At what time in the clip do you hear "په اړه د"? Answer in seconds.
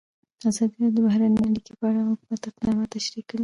1.79-2.09